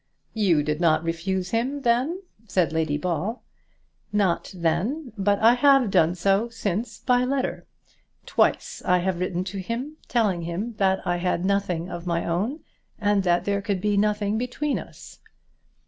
"You 0.33 0.63
did 0.63 0.81
not 0.81 1.03
refuse 1.03 1.51
him, 1.51 1.81
then?" 1.83 2.23
said 2.47 2.73
Lady 2.73 2.97
Ball. 2.97 3.43
"Not 4.11 4.51
then, 4.51 5.13
but 5.15 5.37
I 5.37 5.53
have 5.53 5.91
done 5.91 6.15
so 6.15 6.49
since 6.49 6.97
by 7.01 7.23
letter. 7.23 7.67
Twice 8.25 8.81
I 8.83 8.97
have 8.97 9.19
written 9.19 9.43
to 9.43 9.59
him, 9.59 9.97
telling 10.07 10.41
him 10.41 10.73
that 10.77 11.05
I 11.05 11.17
had 11.17 11.45
nothing 11.45 11.87
of 11.87 12.07
my 12.07 12.25
own, 12.25 12.61
and 12.99 13.21
that 13.21 13.45
there 13.45 13.61
could 13.61 13.79
be 13.79 13.95
nothing 13.95 14.39
between 14.39 14.79
us." 14.79 15.19